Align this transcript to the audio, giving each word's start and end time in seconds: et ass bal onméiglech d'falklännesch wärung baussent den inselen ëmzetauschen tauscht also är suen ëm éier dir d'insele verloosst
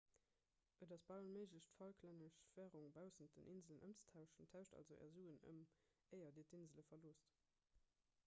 et 0.83 0.91
ass 0.95 1.03
bal 1.09 1.19
onméiglech 1.25 1.65
d'falklännesch 1.73 2.37
wärung 2.55 2.87
baussent 2.95 3.35
den 3.35 3.49
inselen 3.51 3.85
ëmzetauschen 3.89 4.49
tauscht 4.55 4.75
also 4.79 4.97
är 5.03 5.11
suen 5.17 5.37
ëm 5.51 5.59
éier 6.17 6.33
dir 6.39 6.47
d'insele 6.55 6.87
verloosst 6.91 7.39